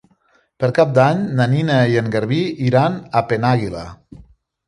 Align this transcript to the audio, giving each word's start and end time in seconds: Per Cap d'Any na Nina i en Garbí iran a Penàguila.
Per 0.61 0.67
Cap 0.77 0.93
d'Any 0.97 1.19
na 1.41 1.45
Nina 1.51 1.75
i 1.95 1.99
en 2.01 2.09
Garbí 2.15 2.39
iran 2.69 2.95
a 3.21 3.23
Penàguila. 3.33 3.85